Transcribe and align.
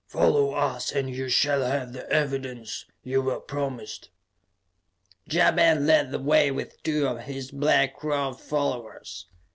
Follow 0.07 0.55
us 0.55 0.91
and 0.93 1.11
you 1.15 1.29
shall 1.29 1.61
have 1.61 1.93
the 1.93 2.11
evidence 2.11 2.85
you 3.03 3.21
were 3.21 3.39
promised." 3.39 4.09
Ja 5.29 5.51
Ben 5.51 5.85
led 5.85 6.09
the 6.09 6.17
way 6.17 6.49
with 6.49 6.81
two 6.81 7.05
of 7.05 7.19
his 7.19 7.51
black 7.51 8.03
robed 8.03 8.39
followers. 8.39 9.27